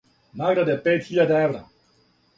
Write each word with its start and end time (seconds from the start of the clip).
Награда 0.41 0.73
је 0.73 0.79
пет 0.87 1.05
хиљада 1.09 1.39
евра. 1.49 1.63